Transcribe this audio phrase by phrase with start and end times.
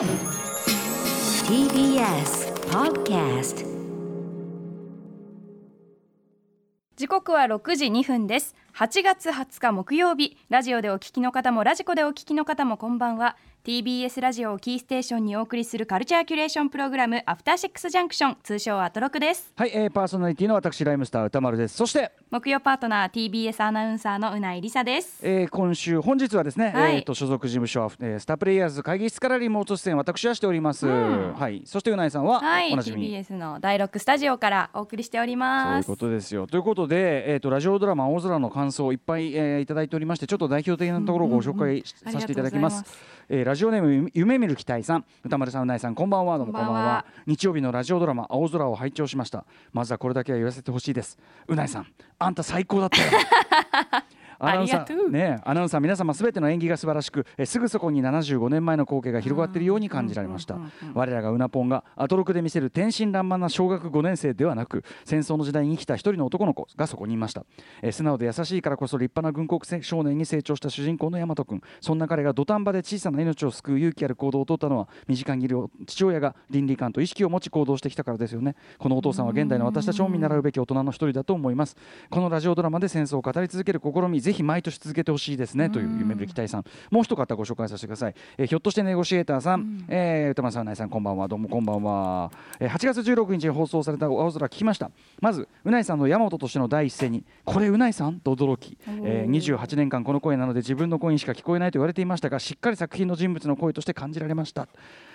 [0.00, 0.08] TBS
[2.70, 3.66] Podcast
[6.96, 8.54] 時刻は6時2分です。
[8.74, 10.38] 8月20日木曜日。
[10.48, 13.36] ラジオでお聞きの方もラジコでお聞きの方もこんばんは。
[13.62, 19.52] TBS ラジオをキーステーションにお送りするカルチャーキュレーションプログラムアフターシックスジャンクション通称アトロクです。
[19.54, 21.76] はい、えー、パーソナリティの私ライムスター歌丸です。
[21.76, 25.20] そして、木曜パートナー TBS アナウンサーのうないりさです。
[25.22, 26.96] えー、今週本日はですね、はい。
[26.96, 31.34] えー、と所属事務所、えー、スタープレイヤーズ会議室からリモート出演私はしております、ん。
[31.34, 31.60] はい。
[31.66, 32.72] そしてうないさんは、はい。
[32.72, 33.10] おなじみ。
[33.10, 36.46] TBS の第6スタジオからお送りしておりそういうますことですよ。
[36.46, 42.98] ということで、えー、とラジオドラマ「青空」の感想をいっぱい、えーいただいておりましてちょっと代表的なところをご紹介させていただきますます。
[43.28, 45.04] えーラジオネームゆ夢見る期待さん。
[45.24, 46.38] 歌丸さんうないさんこんばんは。
[46.38, 46.72] どうもこんばんは。
[46.72, 47.06] こんばんは。
[47.26, 49.44] 日曜日のラジオドラマ「青空」を拝聴しました。
[49.72, 51.18] まずはこれだけは言わせてほしいです。
[51.48, 51.86] うないさん
[52.20, 53.10] あんた最高だったよ
[54.40, 60.58] アナウンサーねアナウンサー皆様すべての演技が素晴らしくえーすぐそこに75年前の光景が広がっているように感じられました。
[60.94, 67.44] 我らがうなぽんがアトロクで見せる天真爛漫な小学5年生ではなく戦争の時代に生きた一人の男の子がそこにいました、
[67.82, 78.54] えー素直で優しいからこそ立派な軍国少年に成長した主人公の大和君そんな彼が土壇場で小さな命を救う勇気ある行動を取ったのは身近にいる父親が倫理観と意識を持ち行動してきたからですよね。
[78.78, 81.76] このお父さんは現代の私たちも見習うべき大人の一人だと思います。
[82.08, 86.64] このラジオドラマで戦争を語り続ける試みぜひ毎年続けてほしいですねという夢見る期待さん。
[86.90, 91.26] もう一方ご紹介させてください、えーひょっとしてネゴシエーターさん、えー歌丸さんうないさんこんばんは。
[91.26, 94.90] どうもこんばんは、えー8月16日に放送された青空聞きました。
[95.20, 98.20] まずうないさんの山本としての第一声にこれうないさん？
[98.20, 104.68] と驚き、えー28年間この声なので自分の声にしか聞こえないと言われていましたがしっかり作品の人物の声として感じられました、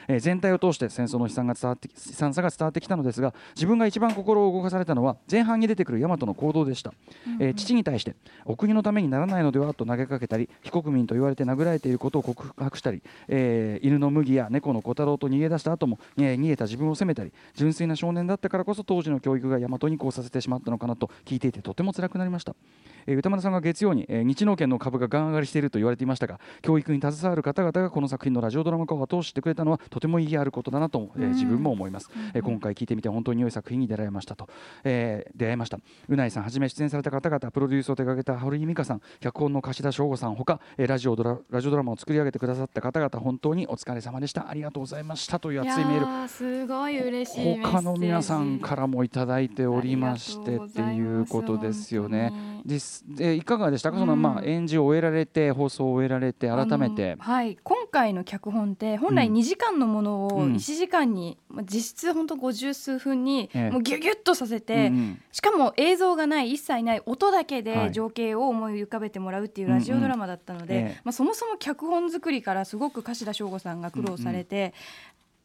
[0.07, 6.93] えー全体を通して戦争の悲惨が伝わって悲惨さが伝わってきたのですが自分が一番心を動かされたのは前半に出てくる大和の行動でした、
[7.39, 22.55] えー父に対してお国のためにならないのではと投げかけたり非国民と言われて殴られていることを告白したり、えー犬の麦や猫の小太郎と逃げ出した後も、えー逃げた自分を責めたり純粋な少年だったからこそ当時の教育が大和にこうさせてしまったのかなと聞いていてとても辛くなりました、
[23.05, 34.49] えー歌丸さんが月曜に、えー日農研の株がガン上がりしていると言われていましたが教育に携わる方々がこの作品のラジオドラマ化を後押ししてくれたのはとても意義あることだなと、えー自分も思います、えー今回聞いてみて本当に良い作品に出会いましたと、
[34.83, 35.79] えー出会いました。
[36.09, 44.49] うないさんはじめ出演された方々プロデュースを手掛けた堀井美香さん脚本の柏田翔吾さんほか、えーラジオドララジオドラマを作り上げてくださった方々本当にお疲れ様でした。
[44.49, 45.39] ありがとうございました。
[45.39, 46.27] という熱いメール。
[46.27, 52.33] すごい嬉しい他の皆さんからもいただいておりましてっていうことですよね。
[52.65, 53.05] です。
[53.07, 54.21] でいかがでしたか、そのうん。
[54.21, 57.15] まあ演じを終えられて放送を終えられて改めて。
[57.19, 57.57] はい。
[57.63, 59.33] 今回の脚本って本来うん。
[59.35, 60.55] 2時間のものをうん。
[60.55, 63.71] 1時間に、まあ実質本当50数分にええ。
[63.71, 65.21] もうギュギュッとさせて、うんうん。
[65.31, 67.63] しかも映像がない一切ない音だけはい。
[67.63, 74.73] で情景を思い浮かべてもらうっていうラジオドラマだったので、うんまあ、そもそも脚本作りからすごく柏田翔吾さんが苦労されて。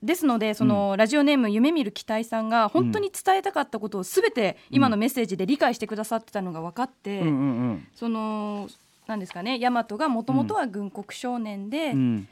[0.02, 7.30] ですのでそのラジオネーム夢見る期待さんが本当に伝えたかったことをすべて今のメッセージで理解してくださってたのが分かって、うんう
[7.72, 8.68] んその
[9.06, 12.28] なんですかね大和がもともとは軍国少年で、うんうん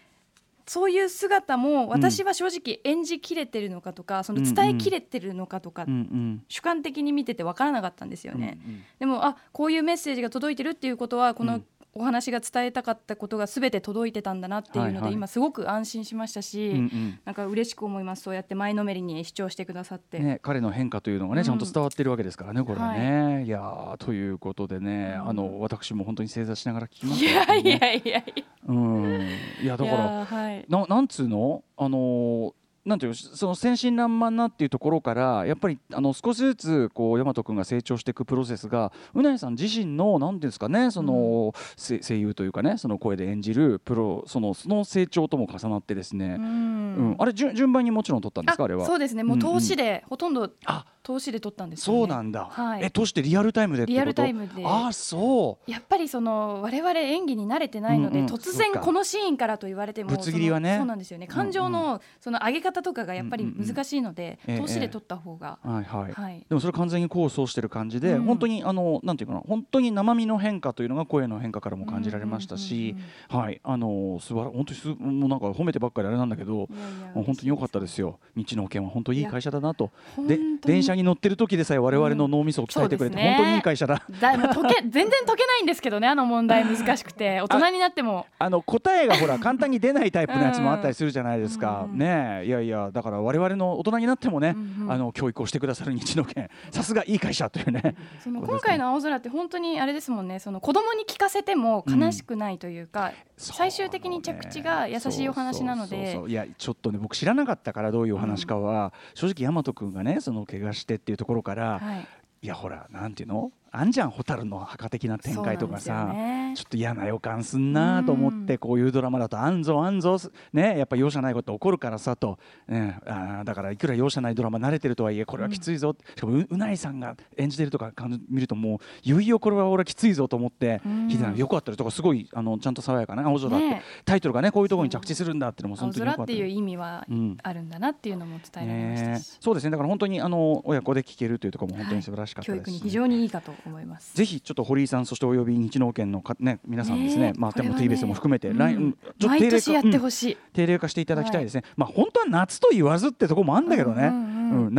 [0.68, 6.44] そういう姿も私は正直演じきれてるのかとか、その伝えきれてるのかとか、うんうん。
[6.48, 8.58] 主観的に見てて分からなかったんですよね。
[8.64, 8.84] うんうん。
[8.98, 11.64] でもあこういうメッセージが届いてるっていうことはこのうん
[11.98, 15.12] お話が伝えたかったことが全て届いてたんだなっていうので、はいはい。
[15.14, 17.18] 今すごく安心しましたし、うんうん。
[17.24, 18.22] なんか嬉しく思います。
[18.22, 20.18] そうやって前のめりに視聴してくださって。
[20.18, 21.44] ね、彼の変化というのがね、うん。
[21.44, 23.44] ちゃんと伝わっているわけですからね、これはね。
[23.44, 25.28] い、やーということでね、うん。
[25.28, 27.78] あの私も本当に正座しながら聞きまいしたよ、やいね。
[27.80, 29.28] やいやいうん、
[29.62, 30.66] いやだやからいやはい。
[30.68, 31.64] ななんつうの？
[31.76, 32.52] あのー
[32.88, 47.10] なんていうのその天真爛漫なっていうところからやっぱりあの少しずつこう大和君が成長していくプロセスがうなぎさん自身のなんていうんですかねその、せ声優というかねその声で演じるプロそのその成長とも重なってですね、ううん。
[47.12, 48.86] んあれ順順番にもちろん取ったんですかあれは？
[48.86, 49.22] そうですね。
[49.22, 49.52] もううんうん。
[49.54, 52.00] 投資で、ほとんどあ投資で撮ったんですよね。
[52.00, 52.84] そうなんだ、はい。
[52.84, 54.62] えとしてリアルタイムでリアルタイムで。
[54.62, 55.70] あそう。
[55.70, 60.76] やっぱりその我々演技に慣れてないので、うんうん突然このシーンからと言われてもぶつ切りはね。
[60.76, 61.26] そうなんですよね。
[61.26, 63.66] 感情のその上げ方とかがやっぱりうんうんうん。
[63.66, 66.44] 難しいので、ええ投資で撮った方が、はいはい、はい。
[66.46, 68.22] でもそれ完全に構想してる感じで、うん。
[68.24, 72.94] 本当にあのなんていうかな本当に生身の変化というのが声の変化からも感じられましたし、
[73.30, 73.62] はい。
[73.64, 78.18] あの素晴ら本当にすもうなんか褒めてばっかりあれなんだけどいやいや本当に良かったですよ。
[78.36, 79.90] 日農研は本当にいい会社だなと。
[80.26, 83.34] で電車に乗ってる時でさえ我々の脳みそを鍛えてくれて、うんね。
[83.36, 84.02] 本当にいい会社だ。
[84.20, 88.26] だもう解け全然解けないんですけどねあの問題難しくて大人になっても。
[88.38, 92.46] あの答えがほら 簡単に出ないタイプのやつもあったりするじゃないですか、うんねえ。
[92.46, 97.94] いやいやだから我々の大人になってもね、うんうんあの教育をしてくださる日野県さすがいい会社というね。
[98.20, 100.38] その今回の青空って本当にあれですもんね。
[100.38, 106.20] その子供に聞かせても悲しくないというか、最終的に着地が優しいお話なので。
[106.26, 112.06] いやちょっとね僕知らなかったからどういうお話かは、正直大和くんがねその怪我してっていうところから、はい。
[112.40, 113.52] いやほらなんていうの？
[113.78, 116.54] あんじゃん蛍の墓的な展開とかさ、ね。
[116.56, 120.18] ちょっと嫌な予感すんなと思って、こういうドラマだとあんぞあんぞ
[120.52, 127.92] ねやっぱ容赦ないこと起こるからさと、ね、あーだからいくら容赦ないドラマ慣れてるとはいえこれはきついぞ、しかもううないさんが演じてるとか
[128.28, 131.08] 見るともういよいよこれは俺はきついぞと思ってうん。
[131.36, 139.70] よかったりとかすごいあのちゃんと爽やかな青空だって、ねタイトルがねこういうところに着地するんだっていうのも青本当によかっっていう意味はうんあるんだなっていうのも伝えられましたねし、そうですね。
[139.70, 144.14] だから本当にあの親子で聞けるというところも本当に素晴らしかった教ですし、育に非常にいいかと思います。
[144.16, 147.32] ぜひちょっと堀井さんそしておよび日能県のか、ね、皆さんですね。
[147.36, 148.58] まあでも TBS も含めて、うん。
[148.58, 150.36] 来うんちょっと毎定例化年やってうんほしい。
[150.52, 154.02] 定例化していただきたいですね、まあ本当は夏と言わずってところもあるんだけどね、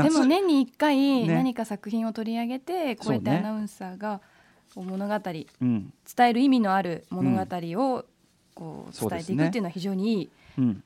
[0.04, 1.34] でも年に1回ね。
[1.34, 4.22] 何か作品を取り上げて、こうやってアナウンサーが
[4.76, 5.94] 物語伝うん。
[6.22, 8.06] える意味のある物語を
[8.54, 10.26] こう伝えていくっていうのは非常にいい。
[10.26, 10.30] うん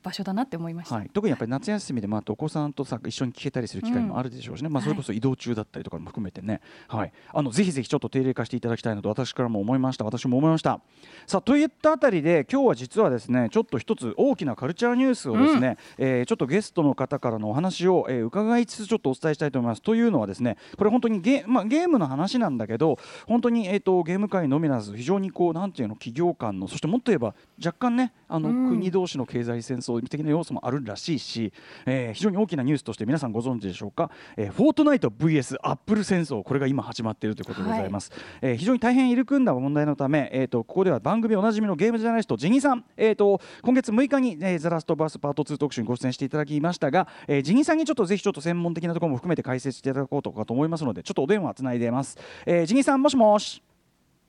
[0.02, 0.96] 場所だなって思いました。
[0.96, 10.06] はい、特にやっぱり夏休みで、まあ、お子さんとさ一緒に聞けたりする機会もあるでしょうしね、まあ、それこそ移動中だったりとかも含めてね、はい、あのぜひぜひちょっと定例化していただきたいなと私からも思いました。
[10.06, 10.80] 私も思いました。
[11.28, 19.81] さあといったあたりで今日は実はですねちょっと一つ大きなカルチャーニュースをですね、えーちょっとゲストの方からのお話を、えー伺いつつちょっとお伝えしたいと思います。
[19.81, 22.98] というのはですねこれ本当にゲ,、まあ、ゲームの話なんだけど
[23.28, 28.70] 本当に、えー、とゲーム界のみならず非常にこうなんていうの企業間のそしてもっと言えば若干ねあの、うん。
[28.70, 31.51] 国同士の経済戦争的な要素もあるらしいし、
[31.86, 38.12] えー非常に大きなニュースとして皆さんご存知でしょうか、えーフォートナイト VS アップル戦争これが今始まっているということでございます、
[38.42, 53.62] えー非常に大変入り組んだ問題のため、えー、とここでは番組おなじみのゲームジャーナリストジニさん、えー、と今月6日に、えーザラストバースパート2特集にご出演していただきましたが、えージニさんにちょっとぜひちょっと専門的なところも含めて解説していただこうとかと思いますのでちょっとお電話つないでます、えージニさんもしもし。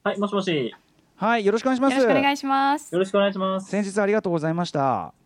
[0.03, 0.75] はい、もしもし。
[1.17, 1.97] はいよろしくお願いします。
[1.97, 2.93] よろしくお願いします。
[2.93, 2.99] よ。
[2.99, 3.71] ろしくお願いします。
[3.71, 5.24] 先日ありがとうございました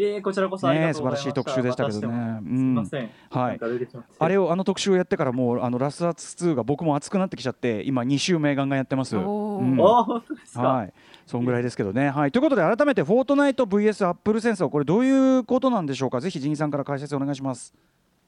[0.00, 1.26] えー、こちらこそありがとうございました。
[1.26, 3.10] ねえ素晴らしい特集でしたけどねすみません。
[3.30, 3.60] はい
[4.20, 9.16] あれをあの特集をやってからもうあのラスアツ2が僕も熱くなってきちゃって今2週目ガンガンやってます。
[9.16, 10.62] おーうんあ、本当ですか。
[10.62, 10.92] はい、
[11.26, 12.10] そんぐらいですけどね。
[12.10, 16.20] はい、ということで改めてフォートナイト VS アップル戦争これどういうことなんでしょうか？
[16.20, 17.74] ぜひジニさんから解説お願いします。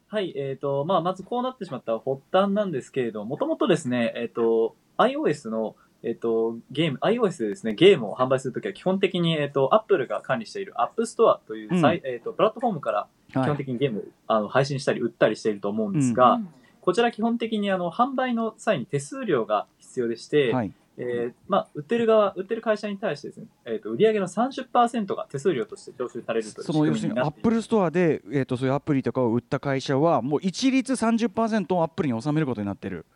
[0.08, 13.47] はい、えっ、と、まあ、まずこうなってしまった発端なんですけれども、もともとですね、えっ、と、iOS の、えっ、と、ゲーム、iOS でですね、ゲームを販売するときは基本的に、えっ、と、Apple が管理している App Store という、サイえっ、と、プラットフォームから基はい。
[13.49, 16.49] 本的にゲームを、あの配信したり売ったりしていると思うんですが、うん。
[16.81, 33.06] こちら基本的にあの、販売の際に手数料が必要でして、はい、えーまあ、売ってる側、売ってる会社に対してですね、えっ、と、売上の30%が手数料として徴収されるという仕その要するにアップルストアでえっ、とそういうアプリとかを売った会社はもう一律30%をアップルに収めることになってる。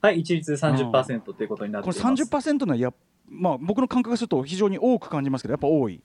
[0.00, 2.22] はい、一律30%ということになってこれいます。
[2.24, 2.92] 30%のはや
[3.28, 6.00] まあ僕の感覚がすると非常に多く感じますけどやっぱ多い。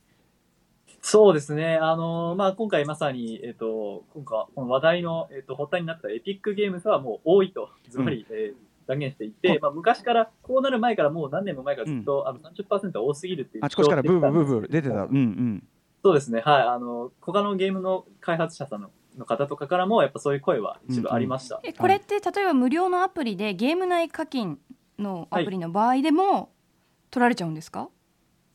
[1.02, 1.78] そうですね。
[1.78, 13.66] あのーまあ、今回まさに、えっ、と、今回、この話題の、えっ、と、発端になったエピックゲームズはもう多いと、ずばり、えー断言していて、まあ、昔から、こうなる前からもう何年も前からずっと、あの30%は多すぎるっていう。
[13.66, 15.06] あちこちからブーブーブーブー出てた。
[15.06, 15.64] うんうん。
[16.04, 16.42] そうですね。
[16.42, 16.62] はい。
[16.62, 21.60] あの、他のゲームの開発者さんのの方とかからも、やっぱそういう声は一部ありました。
[21.64, 24.60] えこれって例えば無料のアプリでゲーム内課金
[25.00, 26.50] のアプリの場合でも
[27.12, 27.90] 取られちゃうんですか？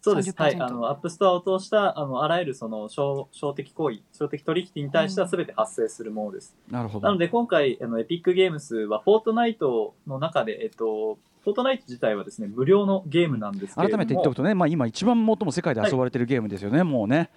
[0.02, 0.30] そうです。
[0.30, 0.56] 30%はい。
[0.60, 6.56] あの、アップストアを通した、あの、あらゆるその、商商的行為、商的取引に対しては全て発生するものです。
[6.70, 7.06] なるほど。
[7.06, 17.28] なので、今回、あの、エピックゲームスは、フォートナイトの中で、えっと、フォートナイト自体はですね、無料のゲームなんですけれども、改めて言っておくとね、まあ今一番最も世界で遊ばれてるゲームですよね、もうね。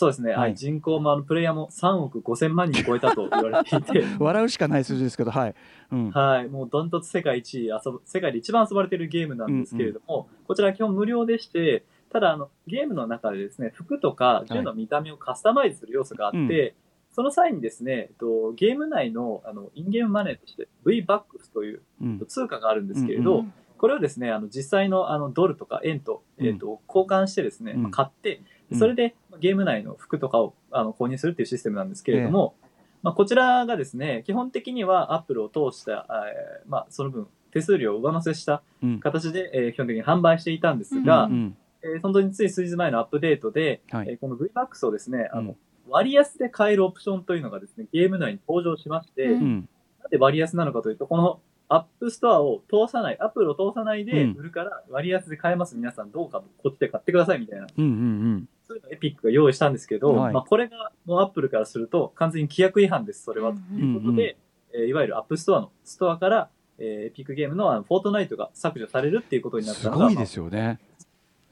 [0.00, 0.52] そうですね、ははい。
[0.52, 5.54] い、人口も、あの、プレイヤーも3億5千万人超えたと言われていて、 笑うしかない数字ですけど、はい。
[5.92, 6.10] うん。
[6.10, 16.74] はい、もうダントツ世界一遊ぶ、世界で一番遊ばれているゲームなんですけれども、こちら基本無料でして、ただあの、ゲームの中でですね、服とか銃の見た目をカスタマイズする要素があって、
[17.10, 22.26] その際にですね、と、ゲーム内のあのインゲームマネーとして V-BUCKS といううん。
[22.26, 27.82] 通貨があるんですけれど、うんうんこれをですね、あの実際のあのドルとか円と,、えっと交換してですね、うん。
[27.84, 32.54] まあ買ってうん、それでゲーム内の服とかをあの購入するっていうシステムなんですけれども、
[33.02, 39.00] まあ、こちらがですね、基本的には Apple を通した、えーまあ、その分手数料を上乗せしたうん。
[39.00, 41.56] 形で、えー基本的に販売していたんですが、うんうん。
[41.82, 44.10] えー本当につい数日前のアップデートで、はい。
[44.10, 45.46] えーこの VMAX をですね、あうん。
[45.46, 45.56] の
[45.88, 49.32] 割安で買えるオプションというのがですね、ゲーム内に登場しまして、うん。
[49.32, 49.68] うん。
[50.02, 54.32] なんで割安なのかというと、このアップストアを通さない、アップルを通さないでうん。
[54.36, 63.52] 売るから割安で買えます、皆さんどうかこっちで買ってくださいみたいな、うんうんそういうのをエピックが用意したんですけど、はいまあこれがもうアップルからすると完全に規約違反です、それは。
[63.52, 64.36] ということで、
[64.72, 69.62] えーいわゆるアップストアのストアから、えーエピックゲームのあのフォートナイトが削除されるっていうことうん。
[69.64, 70.78] になったのが、すごいですよね。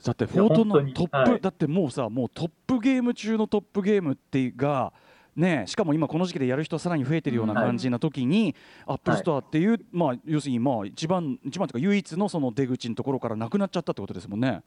[0.05, 4.93] だってフォートの本当にトップ、はいだってもうさもうトップゲーム中のトップゲームっていうが
[5.35, 8.55] ねしかも今この時期でやる人さらに増えてるような感じな時に、
[8.87, 14.63] アップルストアっていう、まあ要するにまあ一番一番というか唯一のその出口のところからなくなっちゃったってことですもんね。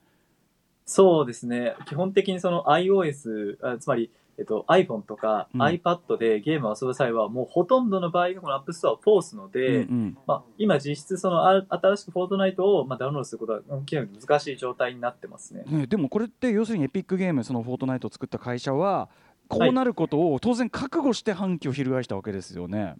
[0.85, 1.75] そうですね。
[1.87, 15.63] 基本的にその iOS、あつまり、えっと、iPhone とかうん iPad でゲームを遊ぶ際は、もうほとんどの場合がこの App Store を通すので、うんまあ、今実質そのあ新しくフォートナイトをまあダウンロードすることは極めて難しい状態になってますね。
[15.67, 19.09] うんね、でもこれって要するにエピックゲームそのフォートナイトを作った会社は
[19.47, 22.95] こうなることを当然覚悟して反旗を翻したわけですよね。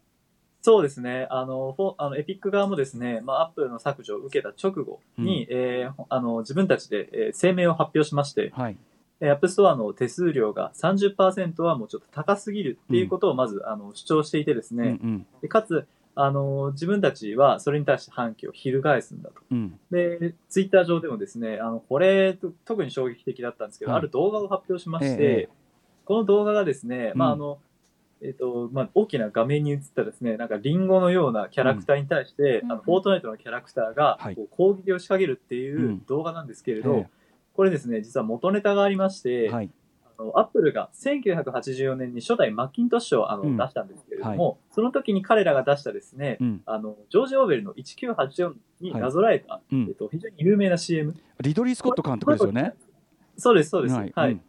[0.62, 1.28] そうですね。
[1.32, 8.78] あの、フォあのエピック側もですね、まあ、Apple の削除を受けた直後に、えーあの自分たちで、えー声明を発表しまして、はい。
[9.20, 19.36] えー App Store の手数料が30%はもうちょっと高すぎるっていうことをまず、あの主張していてですね、うんでかつ、あの、自分たちはそれに対して反旗を翻すんだと。
[19.52, 19.80] うんうん。
[20.20, 24.00] で、ツイッター上でもですね、あの、これ、と特に衝撃的だったんですけど、はい。
[24.00, 25.50] ある動画を発表しまして、ええ。
[26.06, 27.34] この動画がですね、まあ、うん。
[27.34, 27.60] あの、
[28.24, 32.72] えっ、と、まあ、大きな画面に映ったですね、なんかリンゴのようなキャラクターに対して、うん。
[32.72, 34.36] あの、フォートナイトのキャラクターがはい。
[34.36, 37.08] こう攻撃を仕掛けるっていう動画なんですけれど、え
[37.54, 39.70] これですね、実は元ネタがありまして、はい。
[40.18, 43.58] あのアップルが1984年に初代マッキントッシュをあの、うん。
[43.58, 46.62] 出したんですけれども、その時に彼らが出したですね、うん。
[46.68, 49.88] あの、ジョージ・オーベルの1984になぞらえた、うん。
[49.88, 51.16] えっと、非常に有名な CM。
[51.40, 52.76] リドリー・スコット監督ですよね。
[53.36, 53.96] そうです、そうです。
[53.96, 54.32] はい。
[54.32, 54.42] うん。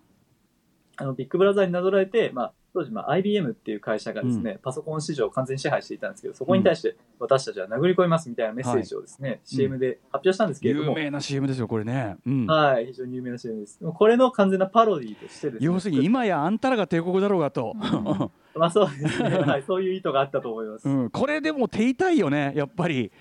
[0.97, 12.17] あの、ビッグブラザーになぞらえて、まあ、当時、まあ、IBM っていう会社がですね、パソコン市場を完全に支配していたんですけど、そこに対して、私たちは殴り込みますみたいなメッセージをですね、CM で発表したんですけれども、有名な CM ですよこれね。
[12.27, 12.47] うん。
[12.47, 13.79] はい、非常に有名な CM です。
[13.83, 17.75] これの完全なパロディとしてですね、要するに今やあんたらが帝国だろうがと。
[18.55, 20.89] まあそうですね、 はい、そういう意図があったと思います。
[20.89, 23.13] うん、これでも手痛いよねやっぱり。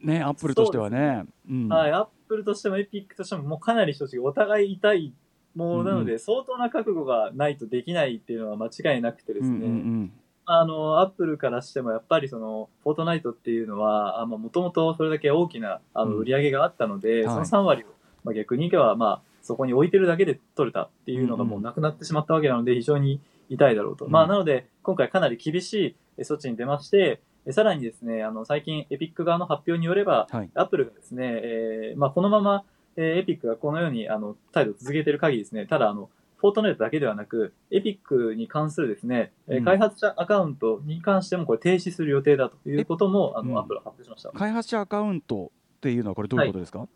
[0.00, 1.24] ねアップルとしてはね。
[1.50, 1.68] うん。
[1.68, 5.12] はい、アップルとしてもエピックとしてももうかなり正直お互い痛い
[5.54, 10.12] ものなので、う相当な覚悟がないとできないっていうのは間違いなくてですね、うんうん
[10.46, 16.18] あの、アップルからしてもやっぱりその、フォートナイトっていうのは、あもともとそれだけ大きなあのうん。
[16.18, 17.46] 売り上げがあったので、はい。
[17.46, 17.86] その3割を、
[18.24, 24.04] まあ、逆に言けば、まあ、そこに置いてるだけで取れたっていうのがもうなくなってしまったわけなので、非常に痛いだろうと。
[24.04, 24.10] うん。
[24.12, 30.50] まあ、なので、今回かなり厳しいえ措置に出まして、えさらにですね、あの、最近、エピック側の発表によれば、はい。
[30.54, 32.64] アップルがですね、えーまあ、このまま、
[32.96, 39.64] えーエピックがこのように、あの、態度を続けている限りですね、ただ、あの、フォートナイトだけではなく、エピックに関するですね、えーうん。
[39.64, 43.58] 開発者アカウントに関してもこれ停止する予定だということも、あの、うん。
[43.58, 44.30] アップルは発表しました。
[44.30, 46.86] 開発者アカウントっていうのはこれどういうことですか、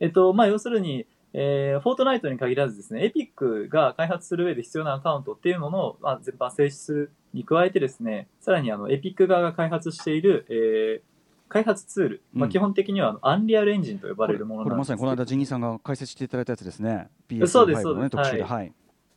[0.00, 11.17] えっと、まあ、要するに、えーフォートナイトに限らずですね、エピックが開発する上で必要なアカウントっていうものを、まあ、全般停止するに加えてですね、さらにあの、エピック側が開発している、えー
[11.48, 14.98] 開発ツール、まあ、うん基本的にはあのアンリアルエンジンと呼ばれるものこれまなんですけど。
[14.98, 17.08] さにこの間ジニーさんが解説していただいたやつですね。
[17.28, 17.84] そうです PS5 そうです。
[17.84, 18.72] のね特集で、ははい。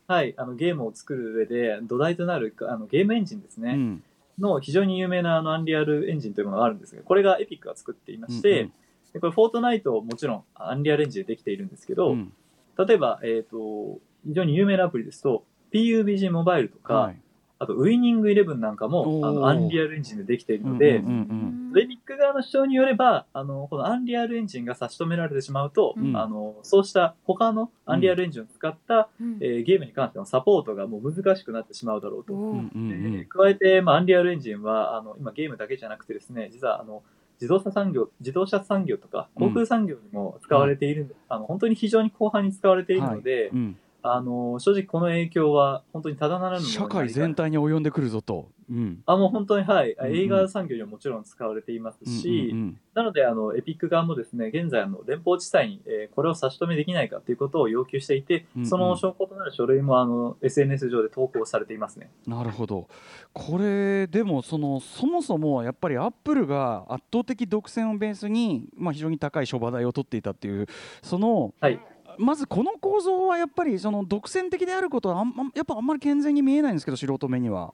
[0.08, 4.04] はい、あのゲームを作る上で土台となるあのゲームエンジンですね、うん。
[4.40, 8.74] の非常に有名なあのアンリアルエンジンというものがあるんですが、これがエピックが作っていまして、うん
[9.14, 12.32] でこれフォートナイトもちろんアンリアルエンジンでできているんですけど、うん。
[12.78, 17.22] 例えば、えっ、と、非常に有名なアプリですと、PUBG モバイルとか、はい
[17.62, 26.18] あとウイニングイレブンなんかもあのアンリアルエンジンでできているので、うんうんうんエピック側の主張によれば、あの、このアンリアルエンジンが差し止められてしまうと、うん。
[26.18, 29.08] あの、そうした他のアンリアルエンジンを使った、
[29.40, 32.34] えーゲームに関してのサポートがもう難しくなってしまうだろうと。
[32.34, 33.18] うんうんうん。
[33.20, 37.04] で加えて、まあ、アンリアルエンジンは、あの、今ゲームだけじゃなくてですね、実は、あの、
[37.40, 48.50] 自動車産業、自動車産業とか、航空産業にも使われている、あの、本当に非常に広範に使われているので、うんあの、正直この影響は本当にただならぬ社会全体に及んでくるぞと。
[48.70, 49.04] うん。
[49.06, 49.92] あ、もう本当に、はい。
[49.92, 50.16] うんうん。
[50.18, 58.68] 映画産業にはもちろん使われていますし、うんうんなので、あの、エピック側もですね、現在、あの、連邦地裁に、えーこれを差し止めできないかということを要求していて、うんうん。
[58.68, 62.10] その証拠となる書類も、あの、SNS 上で投稿されていますね。
[62.28, 62.90] なるほど。
[63.34, 70.68] これでもそのそもそもやっぱりアップルが圧倒的独占をベースに、まあ、非常に高い諸話題を取っていたっていう
[71.02, 71.80] その、はい
[72.22, 77.74] まずこの構造はやっぱりその独占的であることはあんあんやっぱあんまり健全に見えないんですけど素人目には。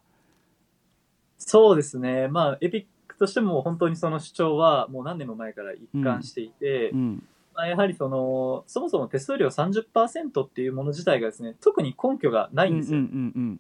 [1.37, 2.27] そうですね。
[2.29, 7.23] まあ、エピックとしても本当にその主張はもう何年も前から一貫していて、うん
[7.53, 12.99] まあ、やはりその、そもそも手数料30%っていうもの自体がですね、特に根拠がないんですよ。
[12.99, 13.59] うんうんうん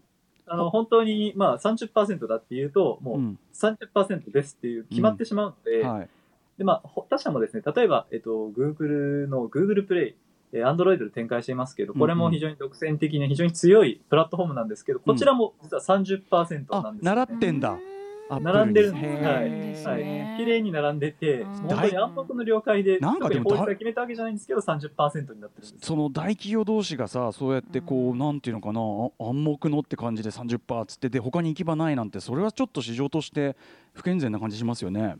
[0.49, 6.09] あの、本当に、まあ30%だっていうと、もううん30%ですっていう決まってしまうので、はい
[6.57, 10.15] で、まあ、ほ他社もですね、例えば、えっと、Google の Google プレイ、
[10.53, 16.97] えー Android で展開していますけど、これも非常に独占的に非常に強いプラットフォームなんですけど、こちらも実は30%なあんですよ、ね。
[17.01, 17.77] 習ってんだ。
[18.29, 19.05] 並んでるんです。
[19.05, 20.03] へーはい。
[20.03, 21.53] ね綺麗に並んでて、うん。
[21.67, 25.85] 本当に暗黙の了解で、なんかでも法律が決めたわけじゃないんですけど、30%になってるんです。
[25.85, 28.17] その大企業同士がさそうやってこう、うん。
[28.17, 33.55] なんていうのかなあ暗黙のって感じで30%っつってで他に行き場ないなんてそれはちょっと市場として
[33.93, 35.15] 不健全な感じしますよね。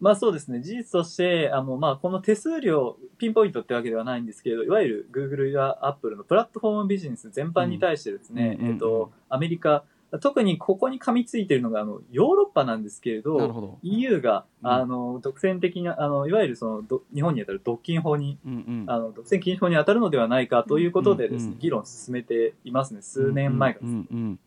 [0.00, 0.60] まあそうですね。
[0.60, 9.84] 事実として、あの、まあこの手数料、ピンポイントってわけではないんですけれど、いわゆる Google や Apple のプラットフォームビジネス全般に対してですね、うんうんえっと、アメリカ、
[10.18, 13.78] 特にここに噛みついているのが、あの、ヨーロッパなんですけれど、ど。
[13.82, 14.68] EU が、うん。
[14.68, 18.84] あの、独占的な、あの、いわゆるその、ど日本に当たる独禁法に、うんうん。
[18.88, 23.02] あの、独占禁止法に当たるのではないかということでですね、うんうん議論を進めていますね。
[23.02, 24.40] 数年前からうんうんうん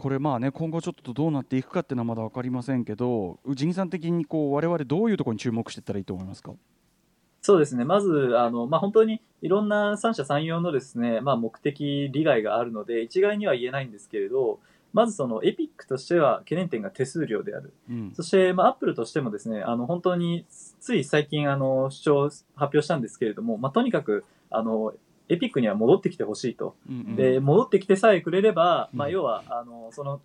[0.00, 6.52] これまあね今後ちょっとどうなっていくかっていうのはまだ分かりませんけど宇治さん的にこう我々どういうところに注目していったらいいと思いますか？
[7.42, 7.86] そうですね。
[7.86, 14.60] まず、あの、まあ、本当にいろんな三者三様のですね、まあ、目的、利害があるので、一概には言えないんですけれど、
[14.92, 17.72] まずそのエピックとしては懸念点が手数料である。
[17.88, 24.92] うんそして、まあ、アップルとしてもですね、あの、本当に、つい最近、あの、主張、発表したんですけれども、まあ、とにかく、あの、
[25.30, 26.76] エピックには戻ってきてほしいと。
[26.88, 27.16] うんうん。
[27.16, 30.20] で、戻ってきてさえくれれば、まあ、うん要は、あの、その、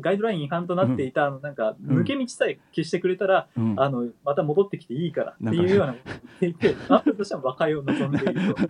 [0.00, 3.74] ガイドライン違反となっていた、あの、なんか、うん抜け道さえ消してくれたら、うん。
[3.78, 8.62] あの、また戻ってきていいからっていうようなことを言っていて、 アップルとしては和解を望んでいると。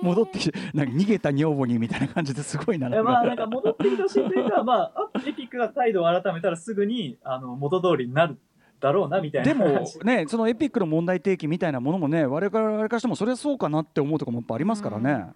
[0.02, 8.38] 戻ってきてなんか逃げた女房にみたいな感じですごいなまあ、なんか戻ってきてほしいというか、まあ、アエピックが態度を改めたらすぐに、あの、元通りになる
[8.80, 9.98] だろうな、みたいなでも話。
[10.04, 15.26] ねそのエピックの問題提起みたいなものもね我々からしてもそれはそうかなって思うところもやっぱありますからね。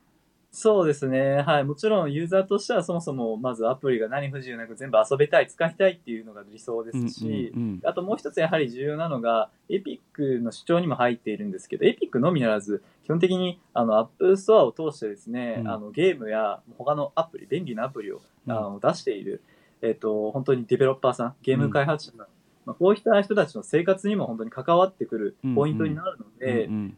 [0.57, 1.43] そうですね。
[1.43, 1.65] はい。
[1.65, 19.43] もちろん、ユーザーとしてはそもそも、まずアプリが何不自由なく全部遊べたい、使いたいっていうのが理想ですし、うんうんあともう一つやはり重要なのが、エピックの主張にも入っているんですけど、エピックのみならず、基本的にあの、アップストアを通してですね、うんあの、ゲームや他のアプリ、便利なアプリを、うんあの出している、
[19.83, 22.27] えっ、と、本当にデベロッパーさん、ゲーム開発者さん、
[22.67, 26.97] まあ、こういった人たちの生活にも本当に関わってくるポイントになるので、うん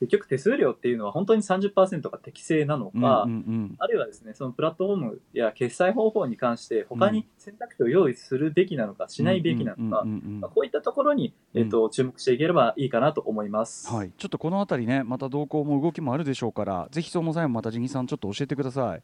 [0.00, 10.04] 結局手数料っていうのは本当に30%が適正なのうんか、うんうんあるいはですね、そのプラットフォームや決済方法に関して、他に選択肢を用意するべきなのか、しないべきなのか、
[10.48, 13.92] こういったところに、えっと、注目していければいいかなと思います。
[13.92, 19.02] はい、ちょっとこのあたりねまた動向も動きもあるでしょうからぜひその際もまたジギさんちょっと教えてください。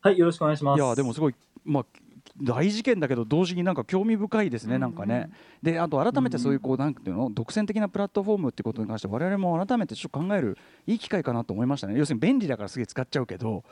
[0.00, 0.80] はい、よろしくお願いします。
[0.80, 1.86] いやでもすごいまあ
[2.40, 5.30] 大事件だけど同時になんか興味深いですね、なんかね。
[5.62, 13.64] であと改めてそういうこうなんていうの独占的なプラットフォームってことに関して我々も改めてちょっと考えるいい機会かなと思いましたね要するに便利だからすげえ使っちゃうけど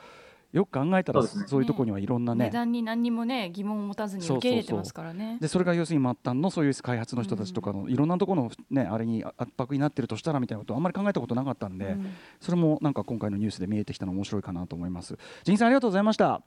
[0.51, 5.37] よく考えたらそういうところにはいろんなね値段に何にもね疑問を持たずに受け入れてますからね。
[5.39, 15.17] でそれが要するに末端のそういう開発の人たちとかのいろんなところの、ね、あれに圧迫になってるとしたらみたいなことあんまり考えたことなかったんで、うんそれもなんか今回のニュースで見えてきたの面白いかなと思います。
[15.43, 16.41] ジンさんありがとうございました。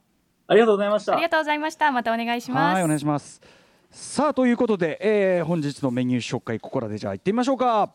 [0.47, 1.13] ありがとうございました。
[1.13, 1.91] ありがとうございました。
[1.91, 2.75] またお願いします。
[2.75, 3.41] はいお願いします。
[3.89, 7.93] さあということで、えー本日のメニュー紹介ここらでじゃあ行ってみましょうか。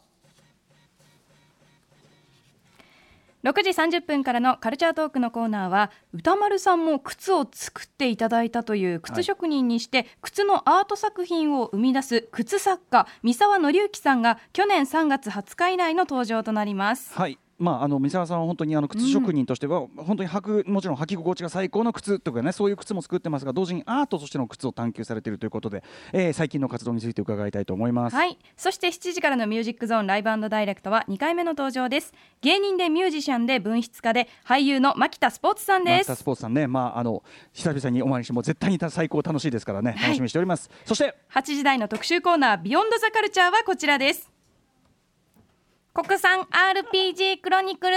[3.42, 17.14] 6時30分からのカルチャートークのコーナーは歌丸さんも靴を作っていただいたという靴職人にして、靴のアート作品を生み出す靴作家三沢紀之さんが去年3月20日以来の登場となります。
[17.14, 17.38] はい。
[17.60, 28.16] まあ、あの三沢さんは本当にあの靴職人としては、本当に履くもちろん履き心地が最高の靴とかねそういう靴も作ってますが同時にアートとしての靴を探求されているということで、えー最近の活動について伺いたいと思います。
[28.16, 28.38] はい。
[28.56, 32.14] そして7時からのミュージックゾーンライブダイレクトは2回目の登場です。
[32.40, 36.16] 芸人でミュージシャンで文筆家で俳優の牧田スポーツさんですマスター。
[36.16, 40.70] スポーツさんね、まあ、あの久々にお会いしても絶対に最高楽しいですからね、い楽しみにしております。
[40.86, 44.30] そして8時台の特集コーナービヨンドザカルチャーはこちらです
[45.92, 47.96] 国産 RPG クロニクル。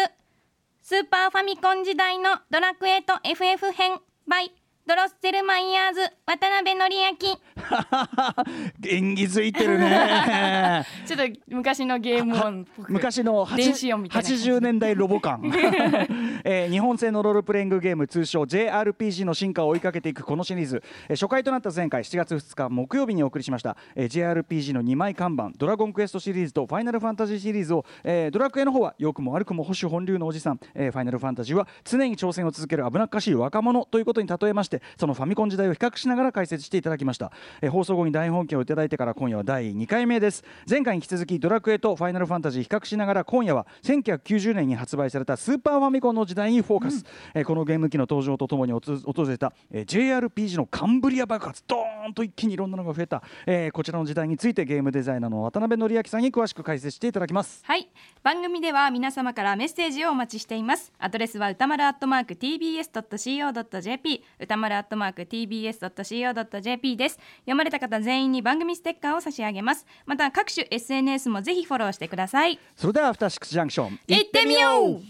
[0.82, 4.00] スーパーファミコン時代のドラクエと FF 編。
[4.28, 4.50] by
[4.88, 7.38] ドロッセルマイヤーズ渡辺則明。
[8.88, 10.86] 演技づいてるね。
[11.06, 14.52] ちょっと昔のゲーム音昔の電子音みたいな感じ。
[14.52, 15.42] 80年代ロボ感、
[16.44, 40.44] えー日本製のロールプレイングゲーム通称 JRPG の進化を追いかけていくこのシリーズ、えー初回となった前回7月2日木曜日にお送りしました、えー JRPG の2枚看板「ドラゴンクエスト」シリーズと「ファイナルファンタジー」シリーズを、えードラクエの方は良くも悪くも保守本流のおじさん、えーファイナルファンタジーは常に挑戦を続ける危なっかしい若者ということに例えましてそのファミコン時代を比較しながら解説していただきましたえー放送後に大本家をいただいてから今夜は第2回目です。
[40.70, 48.82] 前回に引き続きドラクエとファイナルファンタジー比較しながら今夜は1990年に発売されたスーパーファミコンの時代にフォーカス、えーこのゲーム機の登場とともに訪
[49.28, 51.64] れた、えー JRPG のカンブリア爆発。
[51.68, 57.62] ドーンと一気にいろんなのが増えた、えーこちらの時代についてゲームデザイナーの渡辺則明さんに詳しく解説していただきます。
[57.66, 57.88] はい。
[58.24, 60.92] 番組では皆様からメッセージをお待ちしています。
[61.00, 67.20] アドレスは歌丸アットマーク tbs.co.jp 歌丸アットマーク tbs.co.jp です。
[67.42, 69.86] 読まれた方全員に番組ステッカーを差し上げます。
[70.06, 72.60] また各種 SNS もぜひフォローしてください。
[72.76, 74.00] それではアフターシックスジャンクション。
[74.08, 75.02] 行ってみよう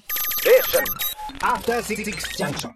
[1.40, 2.04] ！After Six
[2.38, 2.72] Junction.